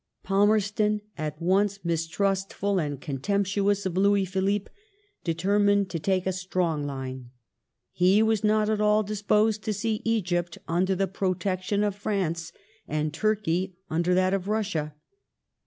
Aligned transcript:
Palmerston, 0.23 1.01
at 1.15 1.39
once 1.39 1.77
mistrustful 1.85 2.79
and 2.79 2.99
contemptuous 2.99 3.85
of 3.85 3.95
Louis 3.97 4.25
Philippe, 4.25 4.71
determined 5.23 5.91
to 5.91 5.99
take 5.99 6.25
a 6.25 6.33
strong 6.33 6.87
line. 6.87 7.29
He 7.91 8.23
was 8.23 8.43
not 8.43 8.67
at 8.67 8.81
all 8.81 9.03
dis 9.03 9.21
posed 9.21 9.61
to 9.65 9.73
see 9.73 10.01
Egypt 10.03 10.57
under 10.67 10.95
the 10.95 11.05
protection 11.05 11.83
of 11.83 11.95
France, 11.95 12.51
and 12.87 13.13
Turkey 13.13 13.77
under 13.91 14.15
that 14.15 14.33
of 14.33 14.47
Russia. 14.47 14.95